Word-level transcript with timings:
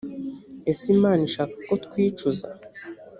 ese 0.71 0.85
imana 0.95 1.21
ishaka 1.29 1.55
ko 1.67 1.73
twicuza 1.85 2.47